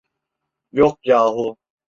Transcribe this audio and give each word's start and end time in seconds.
Yok 0.71 0.99
yahu. 1.03 1.57